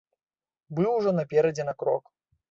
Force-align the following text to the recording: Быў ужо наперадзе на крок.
Быў 0.79 0.87
ужо 1.01 1.11
наперадзе 1.17 1.63
на 1.67 1.73
крок. 1.83 2.03